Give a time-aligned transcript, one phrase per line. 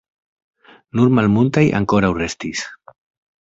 [0.99, 2.65] Nur malmultaj ankoraŭ restis.